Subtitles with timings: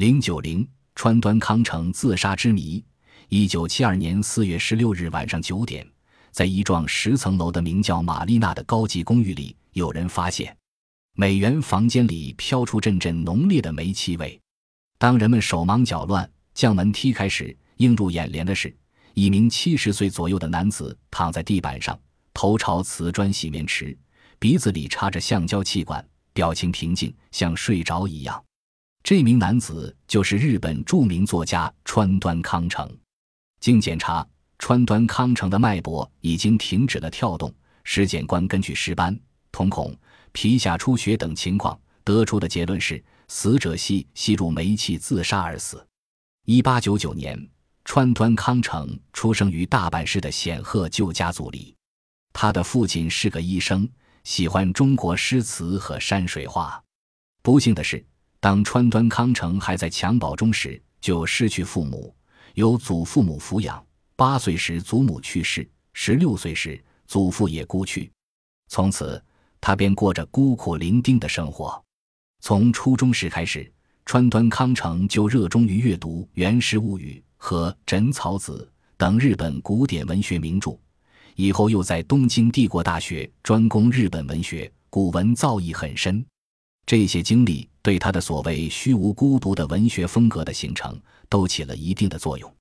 [0.00, 2.82] 零九零川端康成自杀之谜。
[3.28, 5.86] 一九七二年四月十六日晚上九点，
[6.30, 10.56] 在一幢十层楼的名叫玛丽娜的高级公寓里，有人发现
[11.16, 14.40] 美元房间里飘出阵阵浓烈的煤气味。
[14.98, 18.74] 当人们手忙脚乱将门踢开时，映入眼帘的是
[19.12, 22.00] 一名七十岁左右的男子躺在地板上，
[22.32, 23.94] 头朝瓷砖洗面池，
[24.38, 28.42] 鼻子里插着橡胶气管，表情平静，像睡着一样。
[29.02, 32.88] 这名男子就是日本著名作家川端康成。
[33.60, 34.26] 经检查，
[34.58, 37.52] 川端康成的脉搏已经停止了跳动。
[37.82, 39.18] 尸检官根据尸斑、
[39.50, 39.96] 瞳孔、
[40.32, 45.84] 皮下出血等情况得出的结论是，死者系吸入煤气自杀而死。
[46.44, 47.48] 一八九九年，
[47.84, 51.74] 川端康成出生于大阪市的显赫旧家族里。
[52.32, 53.88] 他的父亲是个医生，
[54.24, 56.80] 喜欢中国诗词和山水画。
[57.42, 58.04] 不幸的是，
[58.40, 62.14] 当川端康成还在襁褓中时，就失去父母。
[62.54, 63.84] 由祖父母抚养，
[64.16, 68.10] 八岁时祖母去世，十六岁时祖父也故去，
[68.68, 69.22] 从此
[69.60, 71.80] 他便过着孤苦伶仃的生活。
[72.40, 73.70] 从初中时开始，
[74.06, 80.76] 川端康成就热衷于阅读《源氏物语》和《枕草子》等日本古典文学名著，
[81.36, 86.24] 以后又在东京帝国大学专攻日本文学，古文造诣很深。
[86.84, 92.54] 这些经历对他的所谓虚无孤独的文学风格的形成都起了一定的作用。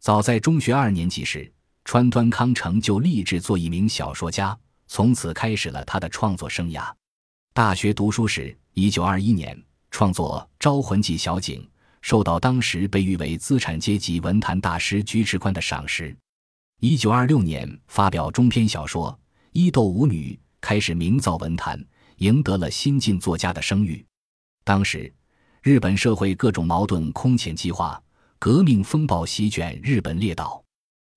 [0.00, 1.52] 早在中学二年级时，
[1.84, 6.92] 川端康成就立志做一名小说家，从此开始了他的创作生涯。
[7.52, 11.68] 大学读书时，一九二一年创作《招魂记》小景，
[12.02, 16.16] 受到当时被誉为资产阶级文坛大师菊池宽的赏识。
[16.80, 19.10] 一九二六年发表中篇小说
[19.52, 21.84] 《伊豆舞女》，开始名噪文坛。
[22.18, 24.05] 赢得了新晋作家的声誉。
[24.66, 25.12] 当时，
[25.62, 28.02] 日本社会各种矛盾空前激化，
[28.36, 30.60] 革命风暴席卷日本列岛，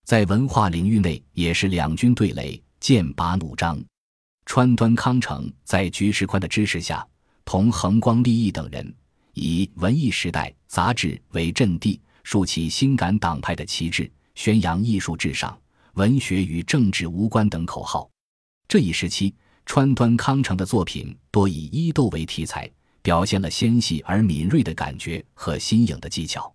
[0.05, 3.83] 在文化领域内也是两军对垒，剑拔弩张。
[4.45, 7.03] 川端康成在菊池宽的支持下，
[7.43, 8.95] 同横光利益等人
[9.33, 15.59] 以《文艺时代》杂志为阵地，竖起新感党派的旗帜，宣扬艺术至上、
[15.93, 18.07] 文学与政治无关等口号。
[18.67, 19.33] 这一时期。
[19.65, 22.67] 川端康成的作品多以伊豆为题材，
[23.01, 26.53] 表现了纤细而敏锐的感觉和新颖的技巧。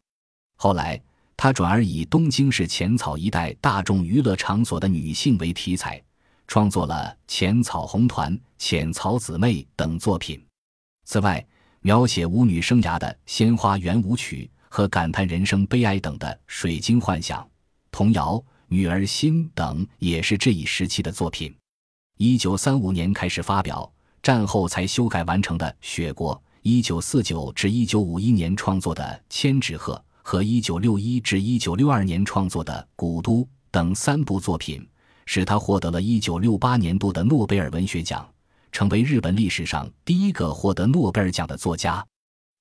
[0.56, 1.00] 后来，
[1.36, 6.02] 他转而以东京市浅草一带大众娱乐场所的女性为题材，
[6.46, 6.94] 创作了
[7.26, 10.42] 《浅草红团》《浅草姊妹》等作品。
[11.04, 11.44] 此外，
[11.80, 17.42] 描写舞女生涯的《鲜花圆舞曲》和感叹人生悲哀等的《水晶幻想》
[17.90, 18.36] 童谣
[18.68, 21.54] 《女儿心》等，也是这一时期的作品。
[22.16, 23.92] 一九三五年开始发表，
[24.24, 29.92] 战后才修改完成的《雪国》，一九四九至一九五一年创作的《千纸鹤》
[30.22, 34.88] 和一九六一至一九六二年创作的《古都》等三部作品，
[35.26, 38.26] 使他获得了一九六八年度的诺贝尔文学奖，
[38.72, 42.02] 成为日本历史上第一个获得诺贝尔奖的作家。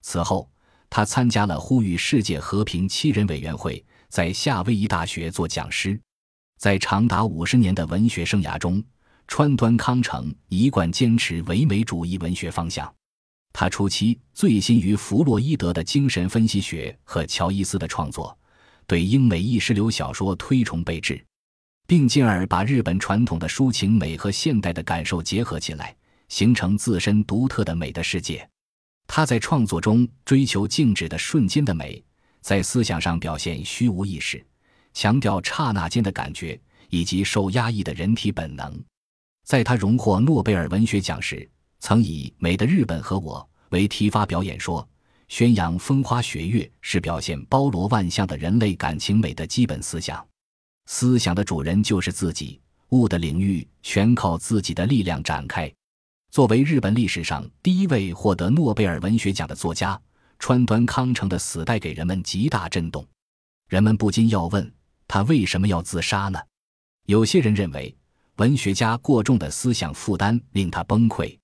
[0.01, 0.49] 此后，
[0.89, 5.97] 他参加了呼吁世界和平七人委员会，在夏威夷大学做讲师，
[6.59, 8.83] 在长达五十年的文学生涯中。
[9.35, 12.93] 川端康成一贯坚持唯美主义文学方向，
[13.51, 18.37] 他初期醉心于弗洛伊德的精神分析学和乔伊斯的创作，
[18.85, 21.19] 对英美意识流小说推崇备至，
[21.87, 25.95] 并进而把日本传统的抒情美和现代的感受结合起来，
[26.29, 28.47] 形成自身独特的美的世界。
[29.07, 32.03] 他在创作中追求静止的瞬间的美，
[32.41, 34.45] 在思想上表现虚无意识，
[34.93, 36.61] 强调刹那间的感觉
[36.91, 38.79] 以及受压抑的人体本能。
[39.43, 41.47] 在他荣获诺贝尔文学奖时，
[41.79, 43.39] 曾以《美的日本和我》
[43.69, 44.87] 为题发表演说，
[45.27, 50.25] 宣扬风花雪月是表现包罗万象的人类感情美的基本思想。
[50.85, 52.59] 思想的主人就是自己，
[52.89, 55.71] 物的领域全靠自己的力量展开。
[56.31, 59.99] 作为日本历史上第一位获得诺贝尔文学奖的作家，
[60.39, 63.05] 川端康成的死带给人们极大震动。
[63.67, 64.73] 人们不禁要问：
[65.07, 66.39] 他为什么要自杀呢？
[67.07, 67.93] 有些人认为。
[68.37, 71.37] 文学家过重的思想负担令他崩溃，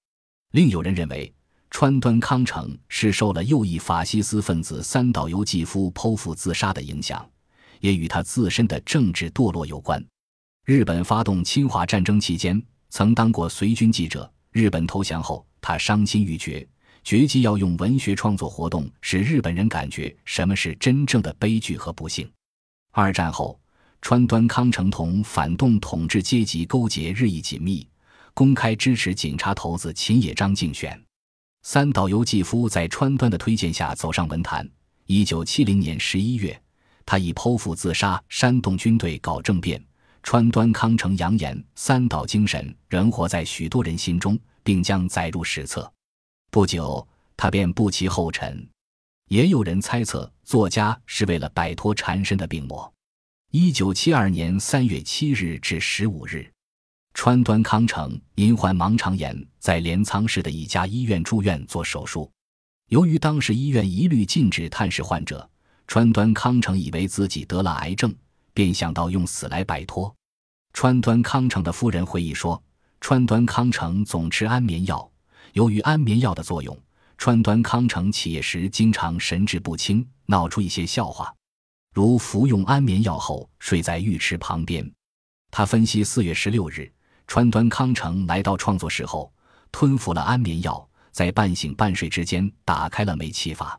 [0.54, 1.32] 另有人认为
[1.70, 7.24] 川端康成是受了右翼法西斯分子三岛由纪夫剖腹自杀的影响，
[7.80, 10.04] 也与他自身的政治堕落有关。
[10.66, 12.60] 日本发动侵华战争期间，
[12.90, 14.30] 曾当过随军记者。
[14.52, 16.68] 日本投降后，他伤心欲绝，
[17.04, 22.28] 决计要用文学创作活动使日本人感觉什么是真正的悲剧和不幸。
[22.92, 23.60] 二战后。
[24.02, 27.88] 川端康成同反动统治阶级勾结日益紧密，
[28.34, 31.00] 公开支持警察头子秦野章竞选。
[31.64, 34.68] 三岛由纪夫在川端的推荐下走上文坛，
[35.06, 36.60] 一九七零年十一月，
[37.06, 39.84] 他以剖腹自杀煽动军队搞政变。
[40.22, 45.92] 川端康成扬言三岛精神仍活在许多人心中，并将载入史册。
[46.52, 47.08] 不久，
[47.38, 48.68] 他便步其后尘。
[49.30, 52.92] 也有人猜测，作家是为了摆脱缠身的病魔。
[53.52, 56.52] 一九七二年三月七日至十五日，
[57.16, 62.32] 川端康成因患盲肠炎，在镰仓市的一家医院住院做手术。
[62.90, 65.50] 由于当时医院一律禁止探视患者，
[65.88, 68.16] 川端康成以为自己得了癌症。
[68.54, 70.14] 便想到用死来摆脱。
[70.74, 72.62] 川端康成的夫人回忆说，
[73.02, 75.10] 川端康成总吃安眠药，
[75.54, 76.78] 由于安眠药的作用，
[77.18, 81.34] 川端康成起夜时经常神志不清，闹出一些笑话，
[82.00, 84.90] 如服用安眠药后睡在浴池旁边。
[85.52, 86.90] 他分析，四月十六日，
[87.28, 89.34] 川端康成来到创作室后，
[89.70, 93.78] 吞服了安眠药，在半醒半睡之间打开了煤气阀。